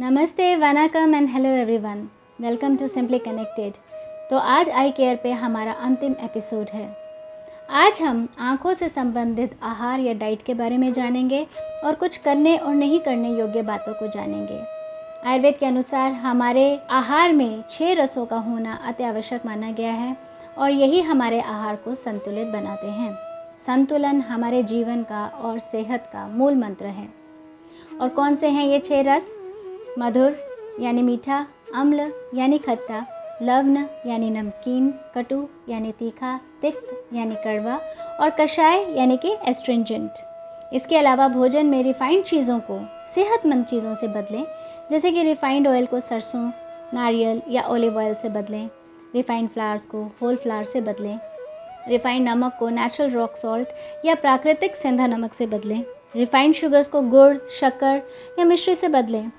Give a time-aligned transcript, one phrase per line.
[0.00, 2.08] नमस्ते, वनाकम and hello everyone
[2.40, 3.72] welcome to simply connected
[4.30, 6.84] तो आज आई केयर पे हमारा अंतिम एपिसोड है।
[7.70, 11.46] आज हम आँखों से संबंधित आहार या डाइट के बारे में जानेंगे
[11.84, 14.60] और कुछ करने और नहीं करने योग्य बातों को जानेंगे।
[15.28, 20.16] आयुर्वेद के अनुसार हमारे आहार में छः रसों का होना अति आवश्यक माना गया है
[20.58, 23.12] और यही हमारे आहार को संतुलित बनाते हैं।
[23.66, 27.08] संतुलन हमारे जीवन का और सेहत का मूल मंत्र है।
[28.00, 29.39] और कौन से हैं ये छः रस?
[29.98, 30.36] मधुर,
[30.80, 33.06] यानी मीठा, अम्ल, यानी खट्टा,
[33.42, 33.76] लवण,
[34.06, 37.76] यानी नमकीन, कटु, यानी तीखा, तिक्त, यानी कड़वा,
[38.20, 40.10] और कषाय, यानी कि एस्ट्रिंजेंट
[40.72, 42.78] इसके अलावा भोजन में रिफाइंड चीज़ों को,
[43.14, 44.44] सेहतमंद चीज़ों से बदलें,
[44.90, 46.50] जैसे कि रिफाइंड ऑयल को सरसों,
[46.94, 48.68] नारियल या ओलिव ऑयल से बदलें
[49.14, 51.18] रिफाइंड फ्लावर्स को होल फ्लावर से बदलें
[51.88, 53.68] रिफाइंड नमक को नेचुरल रॉक सॉल्ट
[54.04, 55.84] या प्राकृतिक सेंधा नमक से बदलें
[56.16, 58.02] रिफाइंड शुगर्स को गुड़, शक्कर
[58.38, 59.30] या मिश्री से बदलें।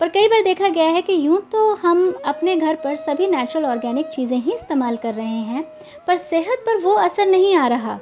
[0.00, 3.64] पर कई बार देखा गया है कि यूँ तो हम अपने घर पर सभी नेचुरल
[3.64, 5.62] ऑर्गेनिक चीज़ें ही इस्तेमाल कर रहे हैं,
[6.06, 7.98] पर सेहत पर वो असर नहीं आ रहा।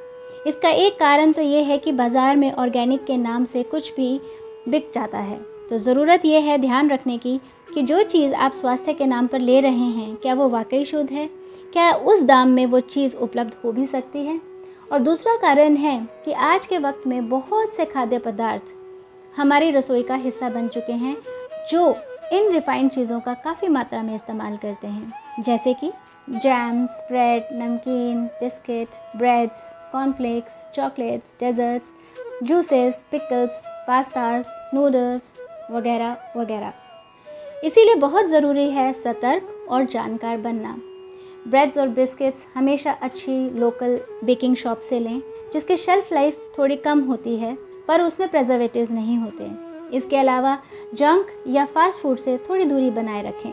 [0.46, 4.20] इसका एक कारण तो ये है कि बाज़ार में ऑर्गेनिक के नाम से कुछ भी
[4.68, 5.38] बिक जाता है।
[5.70, 7.38] तो ज़रूरत यह है ध्यान रखने की
[7.74, 11.10] कि जो चीज़ आप स्वास्थ्य के नाम पर ले रहे हैं, क्या वो वाकई शुद्ध
[11.10, 11.28] है?
[11.72, 14.40] क्या उस दाम में वो चीज़ उपलब्ध हो भी सकती है?
[14.92, 18.62] और दूसरा कारण है कि आज के वक्त में बहुत से खाद्य पदार्थ
[19.34, 21.16] हमारी रसोई का हिस्सा बन चुके हैं
[21.70, 21.96] जो
[22.32, 25.92] इन रिफाइंड चीज़ों का काफ़ी मात्रा में इस्तेमाल करते हैं। जैसे कि
[26.30, 31.92] जैम स्प्रेड नमकीन biscuit breads cornflakes chocolates desserts
[32.42, 35.22] juices pickles pastas noodles
[35.70, 36.72] वगैरह वगैरह।
[37.64, 40.76] इसीलिए बहुत ज़रूरी है सतर्क और जानकार बनना।
[41.48, 47.00] ब्रेड्स और बिस्किट्स हमेशा अच्छी लोकल बेकिंग शॉप से लें, जिसकी शेल्फ़ लाइफ थोड़ी कम
[47.00, 47.54] होती है,
[47.88, 50.58] पर उसमें प्रेजर्वेटिव्स नहीं होते। इसके अलावा
[50.94, 53.52] जंक या फास्ट फ़ूड से थोड़ी दूरी बनाए रखें।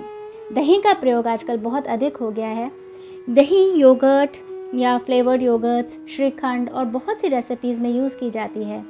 [0.53, 2.71] दही का प्रयोग आजकल बहुत अधिक हो गया है।
[3.29, 4.37] दही, योगर्ट
[4.75, 8.83] या फ्लेवर्ड योगर्ट्स, श्रीखंड और बहुत सी रेसिपीज़ में यूज़ की जाती है।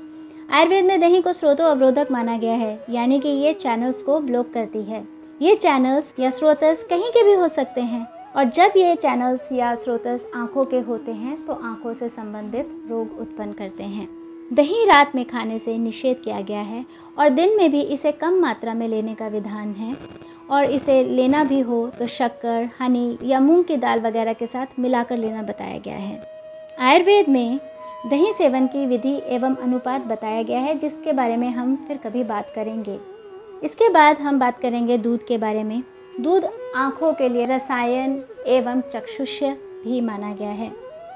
[0.49, 4.51] आयुर्वेद में दही को स्रोतो अवरोधक माना गया है, यानी कि ये चैनल्स को ब्लॉक
[4.53, 5.07] करती है।
[5.41, 9.73] ये चैनल्स या स्रोतस कहीं के भी हो सकते हैं, और जब ये चैनल्स या
[9.75, 14.07] स्रोतस आँखों के होते हैं तो आँखों से संबंधित रोग उत्पन्न करते हैं।
[14.53, 16.85] दही रात में खाने से निषेध किया गया है
[17.19, 19.97] और दिन में भी इसे कम मात्रा में लेने का विधान है।
[20.49, 24.65] और इसे लेना भी हो तो शक्कर, हनी या मूंग की दाल वगैरह के साथ
[24.79, 26.23] मिलाकर लेना बताया गया है।
[26.79, 27.59] आयुर्वेद में
[28.07, 32.23] दही सेवन की विधि एवं अनुपात बताया गया है, जिसके बारे में हम फिर कभी
[32.23, 32.99] बात करेंगे।
[33.63, 35.83] इसके बाद हम बात करेंगे दूध के बारे में।
[36.19, 39.51] दूध आँखों के लिए रसायन एवं चक्षुष्य
[39.83, 40.71] भी माना गया है।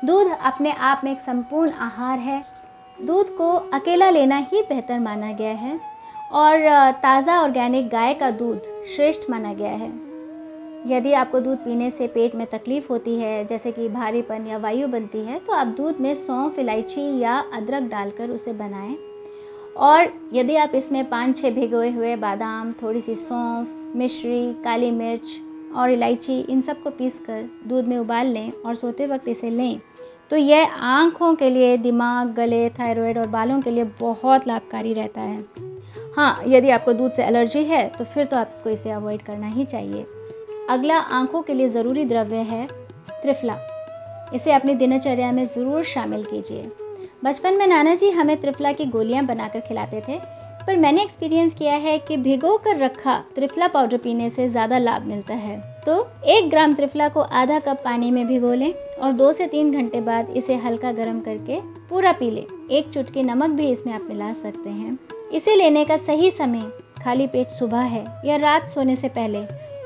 [0.05, 2.52] दूध अपने आप में एक संपूर्ण आहार है
[2.97, 5.79] दूध को अकेला लेना ही बेहतर माना गया है
[6.31, 6.67] और
[7.01, 8.61] ताज़ा ऑर्गेनिक गाय का दूध
[8.95, 9.91] श्रेष्ठ माना गया है।
[10.87, 14.87] यदि आपको दूध पीने से पेट में तकलीफ़ होती है, जैसे कि भारीपन या वायु
[14.87, 18.97] बनती है तो आप दूध में सौंफ, इलायची या अदरक डालकर उसे बनाएँ।
[19.77, 25.39] और यदि आप इसमें पाँच छः भिगोए हुए बादाम थोड़ी सी सौंफ, मिश्री, काली मिर्च
[25.75, 29.79] और इलायची इन सबको पीस कर दूध में उबाल लें और सोते वक्त इसे लें
[30.33, 35.21] तो यह आँखों के लिए, दिमाग, गले थायराइड और बालों के लिए बहुत लाभकारी रहता
[35.21, 35.43] है।
[36.15, 39.65] हाँ यदि आपको दूध से एलर्जी है तो फिर तो आपको इसे अवॉइड करना ही
[39.65, 40.05] चाहिए।
[40.69, 42.65] अगला, आँखों के लिए ज़रूरी द्रव्य है
[43.11, 43.57] त्रिफला।
[44.33, 46.71] इसे अपनी दिनचर्या में ज़रूर शामिल कीजिए।
[47.23, 50.17] बचपन में नाना जी हमें त्रिफला की गोलियाँ बनाकर खिलाते थे,
[50.67, 55.05] पर मैंने एक्सपीरियंस किया है कि भिगो कर रखा त्रिफला पाउडर पीने से ज़्यादा लाभ
[55.05, 55.95] मिलता है। तो
[56.25, 60.01] एक ग्राम त्रिफला को आधा कप पानी में भिगो लें और दो से तीन घंटे
[60.01, 64.31] बाद इसे हल्का गर्म करके पूरा पी लें। एक चुटकी नमक भी इसमें आप मिला
[64.33, 64.97] सकते हैं।
[65.33, 66.61] इसे लेने का सही समय
[67.03, 69.41] खाली पेट सुबह है या रात सोने से पहले,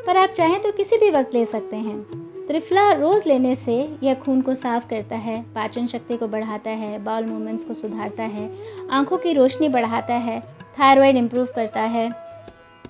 [0.06, 2.02] पर आप चाहें तो किसी भी वक्त ले सकते हैं।
[2.48, 7.04] त्रिफला रोज़ लेने से यह खून को साफ़ करता है, पाचन शक्ति को बढ़ाता है
[7.04, 8.50] बाउल मूवमेंट्स को सुधारता है,
[8.92, 10.40] आँखों की रोशनी बढ़ाता है
[10.80, 12.10] थायराइड इम्प्रूव करता है।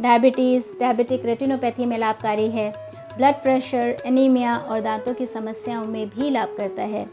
[0.02, 2.72] डायबिटीज़ डायबिटिक रेटिनोपैथी में लाभकारी है।
[3.18, 7.06] ब्लड प्रेशर, एनीमिया और दांतों की समस्याओं में भी लाभ करता है।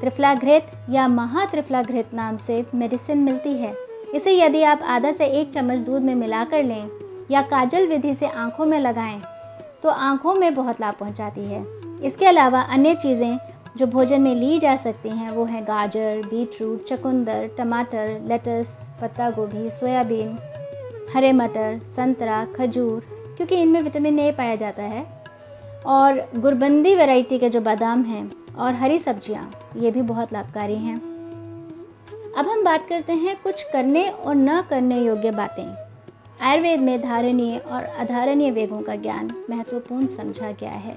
[0.00, 3.74] त्रिफला घृत या महात्रिफला घृत नाम से मेडिसिन मिलती है।
[4.14, 6.88] इसे यदि आप आधा से एक चम्मच दूध में मिलाकर लें
[7.30, 9.20] या काजल विधि से आँखों में लगाएँ
[9.82, 11.64] तो आँखों में बहुत लाभ पहुँचाती है।
[12.04, 13.38] इसके अलावा अन्य चीज़ें
[13.76, 19.30] जो भोजन में ली जा सकती हैं, वो हैं गाजर, बीटरूट, चकुंदर, टमाटर, लेटस, पत्ता
[19.30, 20.36] गोभी, सोयाबीन,
[21.14, 23.00] हरे मटर, संतरा, खजूर,
[23.36, 25.19] क्योंकि इनमें विटामिन ए पाया जाता है।
[25.86, 30.96] और गुरबंदी वैरायटी के जो बादाम हैं और हरी सब्ज़ियाँ, ये भी बहुत लाभकारी हैं।
[32.36, 35.64] अब हम बात करते हैं कुछ करने और न करने योग्य बातें।
[36.40, 40.96] आयुर्वेद में धारणीय और अधारणीय वेगों का ज्ञान महत्वपूर्ण समझा गया है।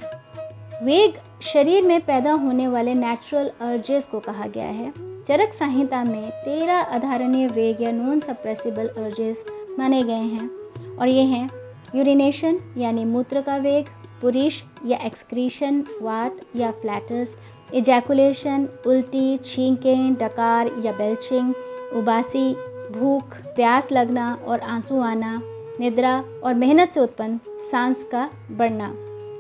[0.84, 4.92] वेग शरीर में पैदा होने वाले नेचुरल अर्जेस को कहा गया है।
[5.28, 9.46] चरक संहिता में तेरह अधारणीय वेग या नॉन सप्रेसिबल अर्जेस
[9.80, 10.50] माने गए हैं
[10.98, 11.50] और ये हैं
[11.96, 13.86] यूरिनेशन यानी मूत्र का वेग
[14.24, 17.36] पुरुष या एक्सक्रीशन वात या फ्लैटस
[17.74, 21.54] इजैकुलेशन उल्टी, छींकें, डकार या बेल्चिंग
[21.94, 22.54] उबासी,
[22.92, 23.24] भूख,
[23.56, 25.42] प्यास लगना और आँसू आना,
[25.80, 27.40] निद्रा और मेहनत से उत्पन्न
[27.72, 28.94] सांस का बढ़ना।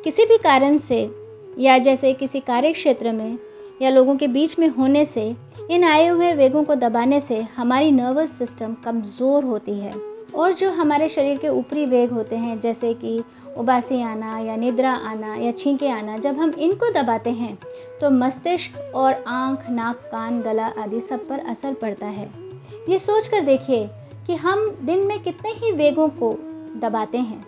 [0.03, 1.12] किसी भी कारण से
[1.59, 3.38] या जैसे किसी कार्य क्षेत्र में
[3.81, 5.35] या लोगों के बीच में होने से,
[5.69, 10.69] इन आए हुए वेगों को दबाने से हमारी नर्वस सिस्टम कमज़ोर होती है। और जो
[10.71, 13.24] हमारे शरीर के ऊपरी वेग होते हैं, जैसे कि
[13.58, 17.58] उबासी आना या निद्रा आना या छींके आना, जब हम इनको दबाते हैं
[18.02, 22.30] तो मस्तिष्क और आँख, नाक, कान, गला आदि सब पर असर पड़ता है।
[22.90, 23.90] ये सोच कर देखिए
[24.28, 26.34] कि हम दिन में कितने ही वेगों को
[26.80, 27.46] दबाते हैं।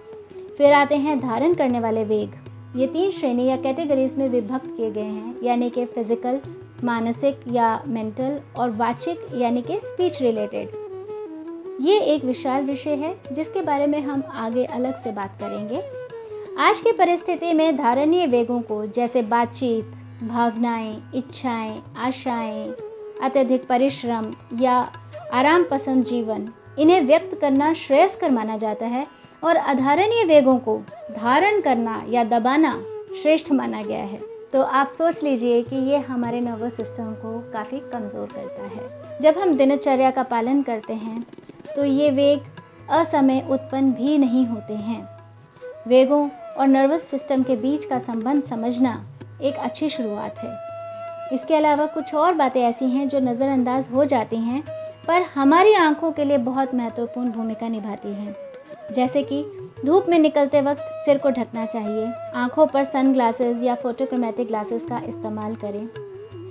[0.58, 2.36] फिर आते हैं धारण करने वाले वेग।
[2.76, 6.40] ये तीन श्रेणी या कैटेगरीज में विभक्त किए गए हैं, यानी कि फ़िज़िकल,
[6.84, 10.84] मानसिक या मेंटल और वाचिक, यानी कि स्पीच रिलेटेड।
[11.82, 15.82] ये एक विशाल विषय है, जिसके बारे में हम आगे अलग से बात करेंगे।
[16.58, 19.86] आज की परिस्थिति में धारणीय वेगों को जैसे बातचीत
[20.24, 22.70] भावनाएँ, इच्छाएँ, आशाएँ,
[23.24, 24.32] अत्यधिक परिश्रम
[24.62, 24.76] या
[25.34, 26.48] आराम पसंद जीवन
[26.80, 29.06] इन्हें व्यक्त करना श्रेयस्कर माना जाता है
[29.44, 30.78] और अधारणीय वेगों को
[31.12, 32.74] धारण करना या दबाना
[33.22, 34.22] श्रेष्ठ माना गया है।
[34.54, 39.38] तो आप सोच लीजिए कि ये हमारे नर्वस सिस्टम को काफ़ी कमज़ोर करता है। जब
[39.40, 41.22] हम दिनचर्या का पालन करते हैं
[41.68, 42.40] तो ये वेग
[42.92, 45.04] असमय उत्पन्न भी नहीं होते हैं।
[45.88, 49.06] वेगों और नर्वस सिस्टम के बीच का संबंध समझना
[49.42, 50.58] एक अच्छी शुरुआत है।
[51.34, 54.64] इसके अलावा कुछ और बातें ऐसी हैं जो नज़रअंदाज हो जाती हैं,
[55.08, 58.36] पर हमारी आँखों के लिए बहुत महत्वपूर्ण भूमिका निभाती हैं।
[58.94, 59.44] जैसे कि
[59.86, 64.82] धूप में निकलते वक्त सिर को ढकना चाहिए, आँखों पर सन ग्लासेस या फोटोक्रोमेटिक ग्लासेस
[64.90, 65.88] का इस्तेमाल करें।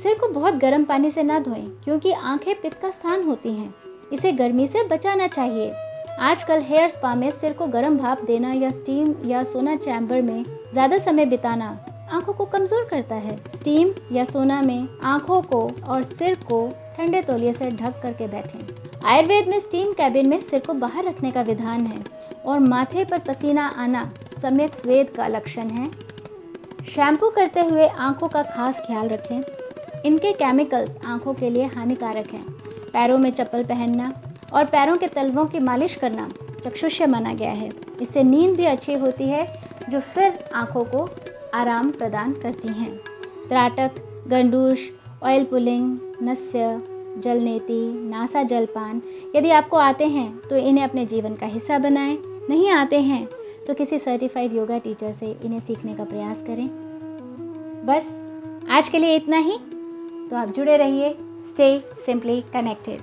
[0.02, 3.74] सिर को बहुत गर्म पानी से ना धोएँ, क्योंकि आँखें पित्त का स्थान होती हैं।
[4.12, 5.72] इसे गर्मी से बचाना चाहिए।
[6.20, 10.44] आजकल हेयर स्पा में सिर को गर्म भाप देना या स्टीम या सोना चैम्बर में
[10.72, 11.78] ज़्यादा समय बिताना
[12.12, 16.66] आँखों को कमज़ोर करता है। स्टीम या सोना में आँखों को और सिर को
[16.96, 18.58] ठंडे तौलिए से ढक करके बैठें।
[19.04, 22.04] आयुर्वेद में स्टीम कैबिन में सिर को बाहर रखने का विधान है
[22.46, 24.10] और माथे पर पसीना आना
[24.42, 25.90] सम्यक स्वेद का लक्षण है।
[26.86, 29.42] शैम्पू करते हुए आँखों का खास ख्याल रखें।
[30.04, 32.44] इनके केमिकल्स आँखों के लिए हानिकारक हैं।
[32.92, 34.14] पैरों में चप्पल पहनना
[34.54, 36.32] और पैरों के तलवों की मालिश करना
[36.64, 37.72] चक्षुष्य माना गया है।
[38.02, 39.46] इससे नींद भी अच्छी होती है,
[39.90, 41.08] जो फिर आँखों को
[41.54, 42.90] आराम प्रदान करती हैं।
[43.48, 44.88] त्राटक गंडूश
[45.22, 46.82] ऑयल पुलिंग नस्य
[47.18, 49.02] जलनेति नासा जलपान,
[49.36, 52.16] यदि आपको आते हैं तो इन्हें अपने जीवन का हिस्सा बनाएँ।
[52.50, 53.26] नहीं आते हैं
[53.66, 56.68] तो किसी सर्टिफाइड योगा टीचर से इन्हें सीखने का प्रयास करें।
[57.86, 58.14] बस,
[58.70, 59.58] आज के लिए इतना ही।
[60.30, 61.12] तो आप जुड़े रहिए
[61.48, 63.00] स्टे सिंपली connected.